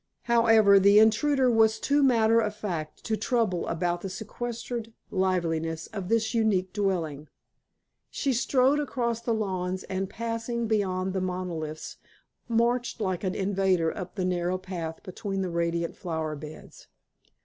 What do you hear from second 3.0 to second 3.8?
to trouble